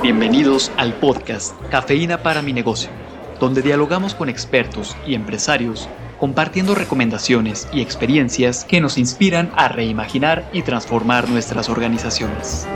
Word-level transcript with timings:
Bienvenidos 0.00 0.72
al 0.76 0.94
podcast 0.94 1.54
Cafeína 1.70 2.22
para 2.24 2.42
mi 2.42 2.52
negocio, 2.52 2.90
donde 3.38 3.62
dialogamos 3.62 4.14
con 4.14 4.28
expertos 4.28 4.96
y 5.06 5.14
empresarios 5.14 5.88
compartiendo 6.18 6.74
recomendaciones 6.74 7.68
y 7.72 7.82
experiencias 7.82 8.64
que 8.64 8.80
nos 8.80 8.96
inspiran 8.96 9.52
a 9.54 9.68
reimaginar 9.68 10.48
y 10.52 10.62
transformar 10.62 11.28
nuestras 11.28 11.68
organizaciones. 11.68 12.66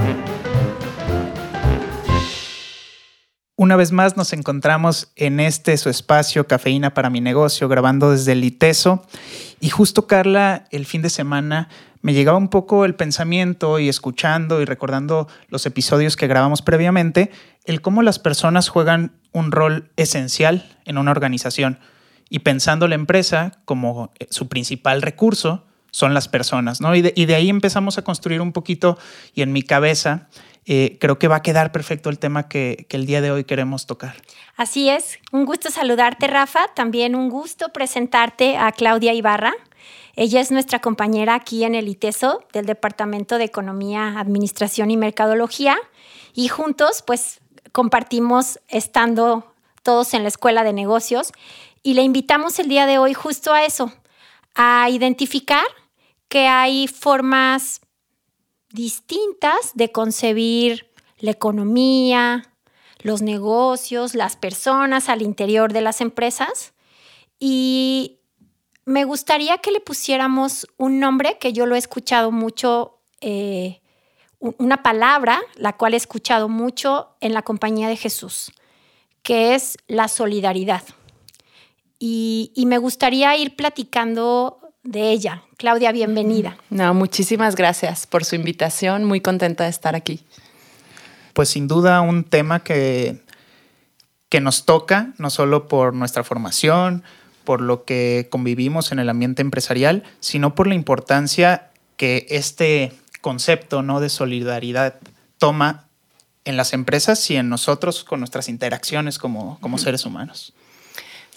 Una 3.58 3.76
vez 3.76 3.90
más 3.90 4.18
nos 4.18 4.34
encontramos 4.34 5.10
en 5.16 5.40
este 5.40 5.78
su 5.78 5.88
espacio 5.88 6.46
Cafeína 6.46 6.92
para 6.92 7.08
mi 7.08 7.22
negocio, 7.22 7.70
grabando 7.70 8.10
desde 8.10 8.32
el 8.32 8.44
ITESO. 8.44 9.02
Y 9.60 9.70
justo 9.70 10.06
Carla, 10.06 10.66
el 10.72 10.84
fin 10.84 11.00
de 11.00 11.08
semana 11.08 11.70
me 12.02 12.12
llegaba 12.12 12.36
un 12.36 12.48
poco 12.48 12.84
el 12.84 12.94
pensamiento 12.94 13.78
y 13.78 13.88
escuchando 13.88 14.60
y 14.60 14.66
recordando 14.66 15.26
los 15.48 15.64
episodios 15.64 16.16
que 16.16 16.26
grabamos 16.26 16.60
previamente, 16.60 17.30
el 17.64 17.80
cómo 17.80 18.02
las 18.02 18.18
personas 18.18 18.68
juegan 18.68 19.12
un 19.32 19.50
rol 19.50 19.90
esencial 19.96 20.76
en 20.84 20.98
una 20.98 21.12
organización 21.12 21.78
y 22.28 22.40
pensando 22.40 22.88
la 22.88 22.94
empresa 22.94 23.52
como 23.64 24.12
eh, 24.18 24.26
su 24.28 24.48
principal 24.48 25.00
recurso 25.00 25.64
son 25.90 26.12
las 26.12 26.28
personas, 26.28 26.82
¿no? 26.82 26.94
Y 26.94 27.00
de, 27.00 27.34
ahí 27.34 27.48
empezamos 27.48 27.96
a 27.96 28.02
construir 28.02 28.42
un 28.42 28.52
poquito 28.52 28.98
y 29.34 29.40
en 29.40 29.54
mi 29.54 29.62
cabeza 29.62 30.28
eh, 30.66 30.98
creo 31.00 31.18
que 31.18 31.28
va 31.28 31.36
a 31.36 31.42
quedar 31.42 31.70
perfecto 31.70 32.10
el 32.10 32.18
tema 32.18 32.48
que, 32.48 32.86
que 32.88 32.96
el 32.96 33.06
día 33.06 33.20
de 33.20 33.30
hoy 33.30 33.44
queremos 33.44 33.86
tocar. 33.86 34.16
Así 34.56 34.88
es, 34.88 35.18
un 35.32 35.44
gusto 35.44 35.70
saludarte 35.70 36.26
Rafa, 36.26 36.68
también 36.74 37.14
un 37.14 37.30
gusto 37.30 37.68
presentarte 37.72 38.56
a 38.56 38.72
Claudia 38.72 39.14
Ibarra. 39.14 39.54
Ella 40.16 40.40
es 40.40 40.50
nuestra 40.50 40.80
compañera 40.80 41.34
aquí 41.34 41.62
en 41.64 41.74
el 41.74 41.88
ITESO 41.88 42.44
del 42.52 42.66
Departamento 42.66 43.38
de 43.38 43.44
Economía, 43.44 44.18
Administración 44.18 44.90
y 44.90 44.96
Mercadología 44.96 45.76
y 46.34 46.48
juntos 46.48 47.02
pues 47.06 47.40
compartimos 47.72 48.58
estando 48.68 49.52
todos 49.82 50.14
en 50.14 50.22
la 50.22 50.28
Escuela 50.28 50.64
de 50.64 50.72
Negocios 50.72 51.32
y 51.82 51.94
le 51.94 52.02
invitamos 52.02 52.58
el 52.58 52.68
día 52.68 52.86
de 52.86 52.98
hoy 52.98 53.14
justo 53.14 53.52
a 53.52 53.64
eso, 53.64 53.92
a 54.54 54.88
identificar 54.90 55.64
que 56.28 56.48
hay 56.48 56.88
formas 56.88 57.82
distintas 58.76 59.72
de 59.74 59.90
concebir 59.90 60.92
la 61.18 61.32
economía, 61.32 62.52
los 63.00 63.22
negocios, 63.22 64.14
las 64.14 64.36
personas 64.36 65.08
al 65.08 65.22
interior 65.22 65.72
de 65.72 65.80
las 65.80 66.00
empresas 66.00 66.74
y 67.38 68.20
me 68.84 69.04
gustaría 69.04 69.58
que 69.58 69.72
le 69.72 69.80
pusiéramos 69.80 70.66
un 70.76 71.00
nombre 71.00 71.38
que 71.38 71.52
yo 71.52 71.66
lo 71.66 71.74
he 71.74 71.78
escuchado 71.78 72.30
mucho, 72.30 73.00
eh, 73.20 73.80
una 74.38 74.82
palabra, 74.82 75.40
la 75.56 75.76
cual 75.76 75.94
he 75.94 75.96
escuchado 75.96 76.48
mucho 76.48 77.16
en 77.20 77.34
la 77.34 77.42
compañía 77.42 77.88
de 77.88 77.96
Jesús, 77.96 78.52
que 79.22 79.54
es 79.54 79.76
la 79.88 80.08
solidaridad. 80.08 80.84
Y, 81.98 82.52
me 82.66 82.78
gustaría 82.78 83.36
ir 83.36 83.56
platicando 83.56 84.60
de 84.86 85.10
ella. 85.10 85.42
Claudia, 85.56 85.92
bienvenida. 85.92 86.56
No, 86.70 86.94
muchísimas 86.94 87.56
gracias 87.56 88.06
por 88.06 88.24
su 88.24 88.36
invitación. 88.36 89.04
Muy 89.04 89.20
contenta 89.20 89.64
de 89.64 89.70
estar 89.70 89.94
aquí. 89.94 90.20
Pues 91.32 91.50
sin 91.50 91.68
duda 91.68 92.00
un 92.00 92.24
tema 92.24 92.60
que, 92.60 93.20
que 94.28 94.40
nos 94.40 94.64
toca, 94.64 95.12
no 95.18 95.30
solo 95.30 95.68
por 95.68 95.92
nuestra 95.94 96.24
formación, 96.24 97.02
por 97.44 97.60
lo 97.60 97.84
que 97.84 98.28
convivimos 98.30 98.92
en 98.92 98.98
el 98.98 99.08
ambiente 99.08 99.42
empresarial, 99.42 100.02
sino 100.20 100.54
por 100.54 100.66
la 100.66 100.74
importancia 100.74 101.70
que 101.96 102.26
este 102.30 102.92
concepto 103.20 103.82
¿no? 103.82 104.00
de 104.00 104.08
solidaridad 104.08 104.94
toma 105.38 105.84
en 106.44 106.56
las 106.56 106.72
empresas 106.72 107.28
y 107.30 107.36
en 107.36 107.48
nosotros 107.48 108.04
con 108.04 108.20
nuestras 108.20 108.48
interacciones 108.48 109.18
como, 109.18 109.58
como 109.60 109.78
seres 109.78 110.06
humanos. 110.06 110.54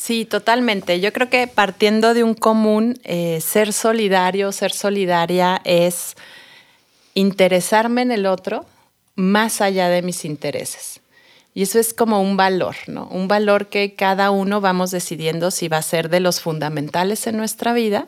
Sí, 0.10 0.26
totalmente. 0.26 1.00
Yo 1.00 1.14
creo 1.14 1.30
que 1.30 1.46
partiendo 1.46 2.16
de 2.16 2.24
un 2.24 2.34
común, 2.34 3.00
eh, 3.04 3.42
ser 3.42 3.74
solidario, 3.74 4.52
ser 4.52 4.72
solidaria 4.72 5.62
es 5.66 6.16
interesarme 7.14 8.02
en 8.02 8.10
el 8.12 8.26
otro 8.26 8.66
más 9.14 9.62
allá 9.62 9.88
de 9.88 10.02
mis 10.02 10.26
intereses. 10.26 11.02
Y 11.54 11.62
eso 11.62 11.78
es 11.78 11.94
como 11.94 12.24
un 12.24 12.38
valor, 12.38 12.76
¿no? 12.88 13.08
Un 13.10 13.28
valor 13.28 13.68
que 13.68 13.94
cada 13.94 14.32
uno 14.32 14.62
vamos 14.62 14.90
decidiendo 14.90 15.52
si 15.52 15.68
va 15.68 15.78
a 15.78 15.84
ser 15.84 16.10
de 16.10 16.22
los 16.22 16.42
fundamentales 16.42 17.28
en 17.28 17.38
nuestra 17.38 17.74
vida 17.74 18.08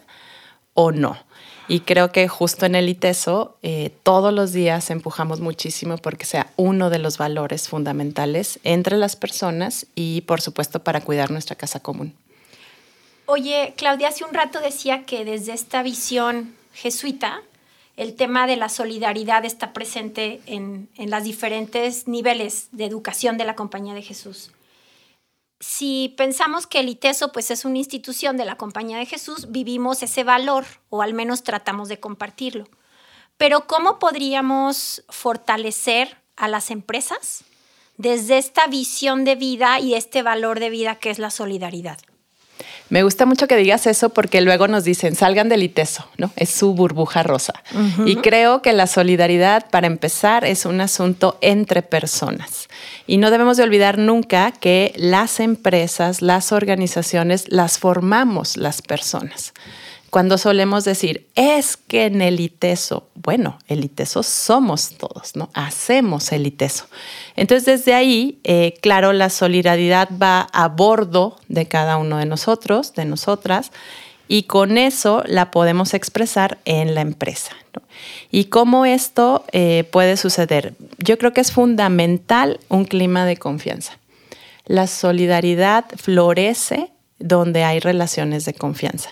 o 0.74 0.92
no. 0.92 1.20
Y 1.68 1.82
creo 1.82 2.12
que 2.12 2.28
justo 2.28 2.66
en 2.66 2.76
el 2.76 2.90
ITESO 2.90 3.56
eh, 3.62 3.92
todos 4.04 4.34
los 4.34 4.52
días 4.52 4.90
empujamos 4.90 5.40
muchísimo 5.40 5.98
porque 5.98 6.26
sea 6.26 6.52
uno 6.58 6.90
de 6.90 7.00
los 7.00 7.18
valores 7.18 7.70
fundamentales 7.70 8.60
entre 8.64 8.98
las 8.98 9.16
personas 9.16 9.86
y 9.96 10.22
por 10.22 10.42
supuesto 10.42 10.84
para 10.84 11.02
cuidar 11.02 11.32
nuestra 11.32 11.56
casa 11.56 11.80
común. 11.80 12.14
Oye, 13.26 13.74
Claudia, 13.78 14.10
hace 14.10 14.26
un 14.26 14.34
rato 14.34 14.60
decía 14.60 15.04
que 15.04 15.24
desde 15.24 15.54
esta 15.54 15.84
visión 15.84 16.54
jesuita, 16.74 17.42
el 17.96 18.16
tema 18.16 18.48
de 18.48 18.58
la 18.58 18.68
solidaridad 18.68 19.46
está 19.46 19.74
presente 19.74 20.42
en, 20.48 20.90
en 20.98 21.12
los 21.12 21.24
diferentes 21.24 22.08
niveles 22.08 22.68
de 22.72 22.86
educación 22.86 23.38
de 23.38 23.46
la 23.46 23.56
Compañía 23.56 23.94
de 23.94 24.02
Jesús. 24.02 24.52
Si 25.62 26.16
pensamos 26.18 26.66
que 26.66 26.80
el 26.80 26.90
ITESO 26.90 27.32
pues, 27.32 27.52
es 27.52 27.66
una 27.66 27.78
institución 27.78 28.36
de 28.36 28.46
la 28.46 28.58
Compañía 28.58 28.98
de 28.98 29.06
Jesús, 29.06 29.52
vivimos 29.52 30.02
ese 30.02 30.24
valor 30.24 30.66
o 30.90 31.04
al 31.04 31.14
menos 31.14 31.44
tratamos 31.44 31.88
de 31.88 32.00
compartirlo. 32.00 32.68
Pero 33.38 33.68
¿cómo 33.68 34.00
podríamos 34.00 35.04
fortalecer 35.08 36.18
a 36.36 36.48
las 36.48 36.72
empresas 36.72 37.44
desde 37.98 38.40
esta 38.40 38.66
visión 38.66 39.24
de 39.24 39.36
vida 39.36 39.80
y 39.80 39.94
este 39.94 40.24
valor 40.24 40.60
de 40.60 40.72
vida 40.72 40.96
que 40.96 41.12
es 41.12 41.20
la 41.20 41.30
solidaridad? 41.30 42.00
Me 42.92 43.04
gusta 43.04 43.26
mucho 43.26 43.48
que 43.48 43.56
digas 43.56 43.88
eso 43.88 44.10
porque 44.10 44.42
luego 44.42 44.68
nos 44.68 44.84
dicen, 44.84 45.16
salgan 45.16 45.48
del 45.48 45.64
ITESO, 45.64 46.06
¿no? 46.18 46.30
Es 46.36 46.50
su 46.50 46.74
burbuja 46.74 47.24
rosa. 47.24 47.54
Y 48.06 48.18
creo 48.18 48.62
que 48.62 48.74
la 48.74 48.86
solidaridad, 48.86 49.70
para 49.70 49.88
empezar, 49.88 50.44
es 50.44 50.66
un 50.66 50.82
asunto 50.82 51.38
entre 51.40 51.84
personas. 51.84 52.68
Y 53.08 53.16
no 53.16 53.32
debemos 53.32 53.56
de 53.56 53.64
olvidar 53.64 53.98
nunca 53.98 54.52
que 54.52 54.92
las 54.98 55.40
empresas, 55.40 56.22
las 56.22 56.52
organizaciones, 56.52 57.46
las 57.48 57.80
formamos 57.80 58.58
las 58.58 58.82
personas 58.82 59.54
cuando 60.12 60.38
solemos 60.38 60.84
decir, 60.84 61.30
es 61.36 61.78
que 61.78 62.06
en 62.06 62.22
el 62.22 62.42
ITESO, 62.42 63.08
bueno, 63.16 63.58
el 63.70 63.86
ITESO 63.86 64.24
somos 64.24 64.98
todos, 64.98 65.38
¿no? 65.38 65.50
Hacemos 65.54 66.34
el 66.34 66.46
ITESO. 66.46 66.88
Entonces, 67.38 67.66
desde 67.66 67.94
ahí, 67.94 68.38
eh, 68.44 68.74
claro, 68.82 69.14
la 69.14 69.30
solidaridad 69.30 70.10
va 70.22 70.42
a 70.52 70.68
bordo 70.68 71.38
de 71.48 71.66
cada 71.66 71.96
uno 71.96 72.18
de 72.18 72.26
nosotros, 72.26 72.94
de 72.94 73.06
nosotras, 73.06 73.72
y 74.28 74.44
con 74.44 74.78
eso 74.78 75.24
la 75.28 75.50
podemos 75.50 75.94
expresar 75.94 76.58
en 76.66 76.94
la 76.94 77.00
empresa. 77.00 77.56
¿Y 78.32 78.46
cómo 78.46 78.86
esto 78.86 79.46
eh, 79.54 79.86
puede 79.92 80.18
suceder? 80.18 80.74
Yo 80.98 81.18
creo 81.18 81.32
que 81.32 81.40
es 81.40 81.54
fundamental 81.54 82.60
un 82.68 82.84
clima 82.84 83.26
de 83.26 83.38
confianza. 83.38 83.98
La 84.66 84.88
solidaridad 84.88 85.86
florece 85.96 86.92
donde 87.18 87.64
hay 87.64 87.80
relaciones 87.80 88.44
de 88.44 88.54
confianza. 88.54 89.12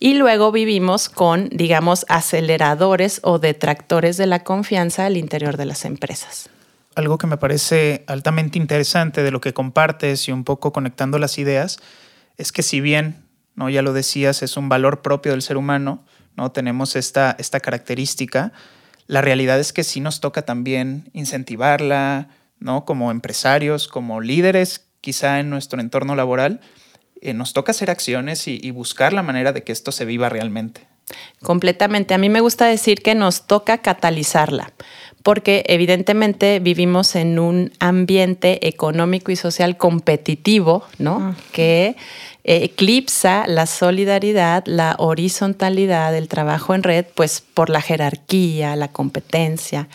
Y 0.00 0.14
luego 0.14 0.52
vivimos 0.52 1.08
con, 1.08 1.48
digamos, 1.48 2.06
aceleradores 2.08 3.20
o 3.24 3.38
detractores 3.38 4.16
de 4.16 4.26
la 4.26 4.44
confianza 4.44 5.06
al 5.06 5.16
interior 5.16 5.56
de 5.56 5.66
las 5.66 5.84
empresas. 5.84 6.48
Algo 6.94 7.18
que 7.18 7.26
me 7.26 7.36
parece 7.36 8.04
altamente 8.06 8.58
interesante 8.58 9.22
de 9.22 9.30
lo 9.30 9.40
que 9.40 9.52
compartes 9.52 10.28
y 10.28 10.32
un 10.32 10.44
poco 10.44 10.72
conectando 10.72 11.18
las 11.18 11.38
ideas 11.38 11.78
es 12.36 12.52
que 12.52 12.62
si 12.62 12.80
bien, 12.80 13.24
¿no? 13.54 13.68
ya 13.68 13.82
lo 13.82 13.92
decías, 13.92 14.42
es 14.42 14.56
un 14.56 14.68
valor 14.68 15.02
propio 15.02 15.32
del 15.32 15.42
ser 15.42 15.56
humano, 15.56 16.04
¿no? 16.36 16.52
tenemos 16.52 16.96
esta, 16.96 17.34
esta 17.38 17.60
característica, 17.60 18.52
la 19.08 19.20
realidad 19.22 19.58
es 19.58 19.72
que 19.72 19.84
sí 19.84 20.00
nos 20.00 20.20
toca 20.20 20.42
también 20.42 21.10
incentivarla, 21.12 22.28
¿no? 22.60 22.84
como 22.84 23.10
empresarios, 23.10 23.88
como 23.88 24.20
líderes, 24.20 24.86
quizá 25.00 25.40
en 25.40 25.50
nuestro 25.50 25.80
entorno 25.80 26.14
laboral, 26.14 26.60
eh, 27.20 27.34
nos 27.34 27.52
toca 27.52 27.72
hacer 27.72 27.90
acciones 27.90 28.46
y, 28.48 28.70
buscar 28.70 29.12
la 29.12 29.22
manera 29.22 29.52
de 29.52 29.62
que 29.62 29.72
esto 29.72 29.92
se 29.92 30.04
viva 30.04 30.28
realmente. 30.28 30.82
Completamente. 31.42 32.14
A 32.14 32.18
mí 32.18 32.28
me 32.28 32.40
gusta 32.40 32.66
decir 32.66 33.02
que 33.02 33.14
nos 33.14 33.46
toca 33.46 33.78
catalizarla, 33.78 34.72
porque 35.22 35.64
evidentemente 35.68 36.60
vivimos 36.60 37.16
en 37.16 37.38
un 37.38 37.72
ambiente 37.80 38.68
económico 38.68 39.32
y 39.32 39.36
social 39.36 39.76
competitivo, 39.76 40.84
¿no? 40.98 41.34
Que 41.52 41.96
eclipsa 42.44 43.46
la 43.46 43.66
solidaridad, 43.66 44.64
la 44.66 44.96
horizontalidad, 44.98 46.14
el 46.14 46.28
trabajo 46.28 46.74
en 46.74 46.82
red, 46.82 47.06
pues 47.14 47.42
por 47.54 47.70
la 47.70 47.80
jerarquía, 47.80 48.76
la 48.76 48.88
competencia. 48.88 49.88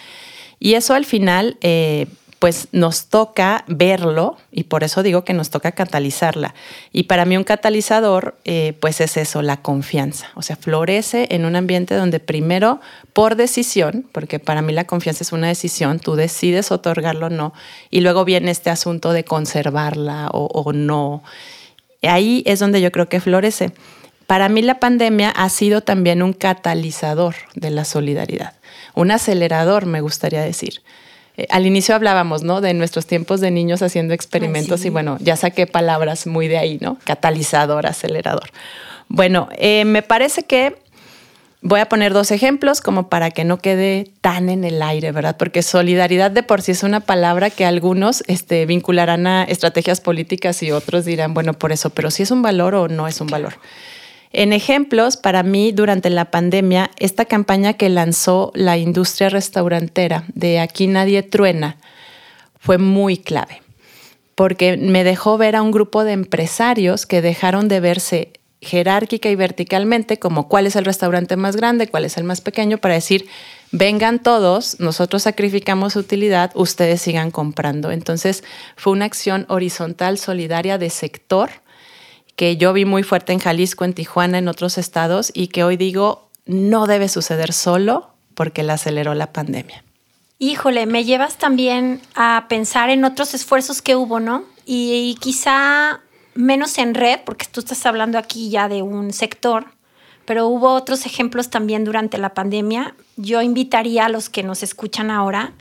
Y 0.59 0.75
eso 0.75 0.93
al 0.93 1.05
final, 1.05 1.57
eh, 1.61 2.07
pues 2.43 2.67
nos 2.73 3.05
toca 3.05 3.63
verlo 3.67 4.35
y 4.51 4.65
por 4.65 4.83
eso 4.83 5.01
digo 5.01 5.23
que 5.23 5.33
nos 5.33 5.49
toca 5.49 5.71
catalizarla. 5.71 6.53
Y 6.91 7.03
para 7.03 7.23
mí 7.23 7.37
un 7.37 7.45
catalizador, 7.45 8.35
eh, 8.43 8.73
pues 8.81 8.99
es 8.99 9.15
eso, 9.15 9.41
la 9.41 9.61
confianza. 9.61 10.27
O 10.35 10.41
sea, 10.41 10.57
florece 10.57 11.27
en 11.31 11.45
un 11.45 11.55
ambiente 11.55 11.95
donde 11.95 12.19
primero, 12.19 12.81
por 13.13 13.37
decisión, 13.37 14.05
porque 14.11 14.39
para 14.39 14.61
mí 14.61 14.73
la 14.73 14.83
confianza 14.83 15.23
es 15.23 15.31
una 15.31 15.47
decisión, 15.47 15.99
tú 15.99 16.15
decides 16.15 16.69
otorgarlo 16.73 17.27
o 17.27 17.29
no, 17.29 17.53
y 17.89 18.01
luego 18.01 18.25
viene 18.25 18.51
este 18.51 18.69
asunto 18.69 19.13
de 19.13 19.23
conservarla 19.23 20.27
o, 20.33 20.47
o 20.47 20.73
no. 20.73 21.23
Ahí 22.01 22.43
es 22.45 22.59
donde 22.59 22.81
yo 22.81 22.91
creo 22.91 23.07
que 23.07 23.21
florece. 23.21 23.71
Para 24.27 24.49
mí 24.49 24.61
la 24.63 24.81
pandemia 24.81 25.29
ha 25.29 25.47
sido 25.47 25.79
también 25.79 26.21
un 26.21 26.33
catalizador 26.33 27.35
de 27.55 27.69
la 27.69 27.85
solidaridad, 27.85 28.55
un 28.95 29.11
acelerador, 29.11 29.85
me 29.85 30.01
gustaría 30.01 30.41
decir. 30.41 30.81
Eh, 31.37 31.47
al 31.49 31.65
inicio 31.65 31.95
hablábamos, 31.95 32.43
¿no? 32.43 32.61
De 32.61 32.73
nuestros 32.73 33.05
tiempos 33.05 33.41
de 33.41 33.51
niños 33.51 33.81
haciendo 33.81 34.13
experimentos 34.13 34.85
y 34.85 34.89
bueno, 34.89 35.17
ya 35.19 35.35
saqué 35.35 35.67
palabras 35.67 36.27
muy 36.27 36.47
de 36.47 36.57
ahí, 36.57 36.77
¿no? 36.81 36.97
Catalizador, 37.03 37.87
acelerador. 37.87 38.49
Bueno, 39.07 39.49
eh, 39.57 39.85
me 39.85 40.01
parece 40.01 40.43
que 40.43 40.75
voy 41.61 41.79
a 41.79 41.87
poner 41.87 42.13
dos 42.13 42.31
ejemplos 42.31 42.81
como 42.81 43.09
para 43.09 43.31
que 43.31 43.45
no 43.45 43.57
quede 43.57 44.11
tan 44.21 44.49
en 44.49 44.63
el 44.63 44.81
aire, 44.81 45.11
¿verdad? 45.11 45.37
Porque 45.37 45.63
solidaridad 45.63 46.29
de 46.29 46.43
por 46.43 46.61
sí 46.61 46.73
es 46.73 46.83
una 46.83 46.99
palabra 46.99 47.49
que 47.49 47.65
algunos 47.65 48.23
este, 48.27 48.65
vincularán 48.65 49.25
a 49.25 49.43
estrategias 49.45 50.01
políticas 50.01 50.61
y 50.61 50.71
otros 50.71 51.05
dirán, 51.05 51.33
bueno, 51.33 51.53
por 51.53 51.71
eso, 51.71 51.89
pero 51.89 52.11
si 52.11 52.23
es 52.23 52.31
un 52.31 52.41
valor 52.41 52.75
o 52.75 52.87
no 52.89 53.07
es 53.07 53.21
un 53.21 53.27
valor. 53.27 53.53
En 54.35 54.51
ejemplos, 54.51 55.15
para 55.15 55.43
mí, 55.43 55.71
durante 55.71 56.09
la 56.09 56.31
pandemia, 56.31 56.89
esta 56.97 57.25
campaña 57.25 57.73
que 57.73 57.87
lanzó 57.89 58.51
la 58.55 58.77
industria 58.77 59.29
restaurantera 59.29 60.23
de 60.33 60.59
Aquí 60.59 60.87
Nadie 60.87 61.21
Truena 61.21 61.77
fue 62.59 62.79
muy 62.79 63.17
clave, 63.17 63.61
porque 64.33 64.75
me 64.75 65.03
dejó 65.03 65.37
ver 65.37 65.55
a 65.55 65.61
un 65.61 65.69
grupo 65.69 66.03
de 66.03 66.13
empresarios 66.13 67.05
que 67.05 67.21
dejaron 67.21 67.67
de 67.67 67.79
verse 67.79 68.33
jerárquica 68.59 69.29
y 69.29 69.35
verticalmente 69.35 70.17
como 70.17 70.47
cuál 70.47 70.65
es 70.65 70.75
el 70.75 70.85
restaurante 70.85 71.35
más 71.35 71.55
grande, 71.55 71.87
cuál 71.87 72.05
es 72.05 72.17
el 72.17 72.23
más 72.23 72.41
pequeño, 72.41 72.79
para 72.79 72.95
decir, 72.95 73.27
vengan 73.71 74.17
todos, 74.17 74.79
nosotros 74.79 75.23
sacrificamos 75.23 75.95
utilidad, 75.95 76.49
ustedes 76.55 77.01
sigan 77.01 77.29
comprando. 77.29 77.91
Entonces 77.91 78.43
fue 78.77 78.93
una 78.93 79.05
acción 79.05 79.45
horizontal, 79.49 80.17
solidaria 80.17 80.79
de 80.79 80.89
sector 80.89 81.51
que 82.35 82.57
yo 82.57 82.73
vi 82.73 82.85
muy 82.85 83.03
fuerte 83.03 83.33
en 83.33 83.39
Jalisco, 83.39 83.85
en 83.85 83.93
Tijuana, 83.93 84.37
en 84.37 84.47
otros 84.47 84.77
estados 84.77 85.31
y 85.33 85.47
que 85.47 85.63
hoy 85.63 85.77
digo 85.77 86.29
no 86.45 86.87
debe 86.87 87.07
suceder 87.07 87.53
solo 87.53 88.09
porque 88.33 88.63
la 88.63 88.73
aceleró 88.73 89.13
la 89.13 89.31
pandemia. 89.31 89.83
Híjole, 90.39 90.85
me 90.85 91.05
llevas 91.05 91.37
también 91.37 92.01
a 92.15 92.47
pensar 92.49 92.89
en 92.89 93.05
otros 93.05 93.33
esfuerzos 93.33 93.81
que 93.81 93.95
hubo, 93.95 94.19
¿no? 94.19 94.43
Y, 94.65 95.15
quizá 95.21 96.01
menos 96.33 96.77
en 96.77 96.95
red, 96.95 97.19
porque 97.25 97.45
tú 97.49 97.59
estás 97.59 97.85
hablando 97.85 98.17
aquí 98.17 98.49
ya 98.49 98.67
de 98.67 98.81
un 98.81 99.13
sector, 99.13 99.65
pero 100.25 100.47
hubo 100.47 100.73
otros 100.73 101.05
ejemplos 101.05 101.49
también 101.49 101.85
durante 101.85 102.17
la 102.17 102.33
pandemia. 102.33 102.95
Yo 103.15 103.41
invitaría 103.41 104.05
a 104.05 104.09
los 104.09 104.29
que 104.29 104.43
nos 104.43 104.63
escuchan 104.63 105.11
ahora, 105.11 105.53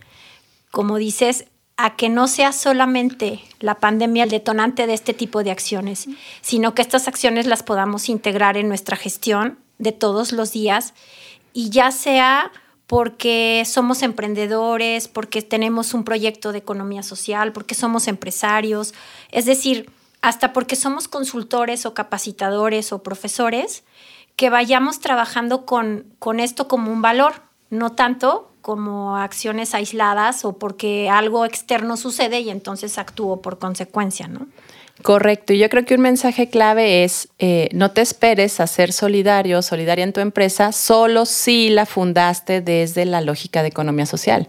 como 0.71 0.97
dices, 0.97 1.45
a 1.83 1.97
que 1.97 2.09
no 2.09 2.29
sea 2.29 2.53
solamente 2.53 3.41
la 3.59 3.81
pandemia 3.81 4.23
el 4.23 4.31
detonante 4.31 4.87
de 4.87 4.95
este 4.95 5.15
tipo 5.15 5.43
de 5.43 5.51
acciones, 5.51 6.07
sino 6.41 6.77
que 6.77 6.83
estas 6.83 7.09
acciones 7.09 7.47
las 7.47 7.65
podamos 7.65 8.09
integrar 8.09 8.57
en 8.57 8.69
nuestra 8.69 8.97
gestión 8.97 9.59
de 9.79 9.91
todos 9.91 10.31
los 10.31 10.53
días 10.53 10.95
y 11.53 11.71
ya 11.71 11.91
sea 11.91 12.53
porque 12.87 13.65
somos 13.67 14.03
emprendedores, 14.03 15.09
porque 15.09 15.43
tenemos 15.43 15.93
un 15.93 16.05
proyecto 16.05 16.53
de 16.53 16.59
economía 16.59 17.03
social, 17.03 17.53
porque 17.53 17.75
somos 17.75 18.07
empresarios, 18.07 18.95
es 19.33 19.45
decir, 19.45 19.91
hasta 20.21 20.53
porque 20.53 20.77
somos 20.77 21.09
consultores 21.09 21.85
o 21.85 21.95
capacitadores 21.95 22.93
o 22.93 23.03
profesores, 23.03 23.83
que 24.37 24.51
vayamos 24.51 25.01
trabajando 25.01 25.67
con, 25.67 26.07
con 26.21 26.39
esto 26.39 26.69
como 26.69 26.93
un 26.93 27.03
valor, 27.03 27.43
no 27.71 27.91
tanto 27.91 28.52
como 28.63 29.17
acciones 29.17 29.75
aisladas 29.75 30.45
o 30.45 30.55
porque 30.57 31.11
algo 31.11 31.45
externo 31.45 31.97
sucede 31.97 32.41
y 32.41 32.49
entonces 32.49 32.97
actúo 32.97 33.43
por 33.43 33.59
consecuencia, 33.59 34.29
¿no? 34.29 34.47
Correcto, 35.03 35.53
y 35.53 35.59
yo 35.59 35.69
creo 35.69 35.85
que 35.85 35.97
un 35.97 36.01
mensaje 36.01 36.49
clave 36.49 37.03
es 37.03 37.29
eh, 37.41 37.69
no 37.73 37.91
te 37.91 38.03
esperes 38.03 38.61
a 38.61 38.69
ser 38.69 38.93
solidario, 38.93 39.61
solidaria 39.63 40.05
en 40.05 40.13
tu 40.13 40.21
empresa, 40.21 40.71
solo 40.71 41.27
si 41.27 41.71
la 41.71 41.87
fundaste 41.87 42.61
desde 42.61 43.05
la 43.05 43.21
lógica 43.21 43.63
de 43.63 43.69
economía 43.69 44.07
social. 44.07 44.49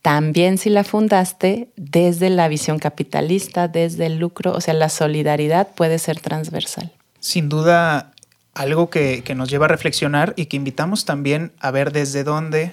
También 0.00 0.56
si 0.56 0.70
la 0.70 0.84
fundaste 0.84 1.68
desde 1.76 2.30
la 2.30 2.48
visión 2.48 2.78
capitalista, 2.78 3.68
desde 3.68 4.06
el 4.06 4.18
lucro, 4.18 4.52
o 4.52 4.60
sea, 4.62 4.72
la 4.72 4.88
solidaridad 4.88 5.68
puede 5.74 5.98
ser 5.98 6.18
transversal. 6.20 6.90
Sin 7.18 7.50
duda, 7.50 8.12
algo 8.54 8.88
que, 8.88 9.22
que 9.22 9.34
nos 9.34 9.50
lleva 9.50 9.66
a 9.66 9.68
reflexionar 9.68 10.32
y 10.36 10.46
que 10.46 10.56
invitamos 10.56 11.04
también 11.04 11.52
a 11.60 11.70
ver 11.70 11.92
desde 11.92 12.24
dónde 12.24 12.72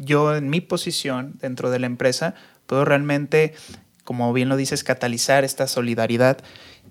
yo 0.00 0.36
en 0.36 0.48
mi 0.48 0.60
posición 0.60 1.34
dentro 1.40 1.70
de 1.70 1.78
la 1.78 1.86
empresa 1.86 2.34
puedo 2.66 2.84
realmente, 2.84 3.54
como 4.04 4.32
bien 4.32 4.48
lo 4.48 4.56
dices, 4.56 4.84
catalizar 4.84 5.44
esta 5.44 5.66
solidaridad 5.66 6.38